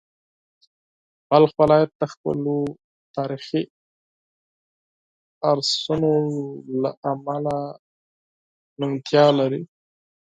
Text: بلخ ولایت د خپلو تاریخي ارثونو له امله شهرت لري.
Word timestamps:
بلخ 1.29 1.51
ولایت 1.61 1.91
د 2.01 2.03
خپلو 2.13 2.55
تاریخي 3.15 3.61
ارثونو 5.51 6.13
له 6.81 6.91
امله 7.11 7.57
شهرت 9.09 9.31
لري. 9.39 9.61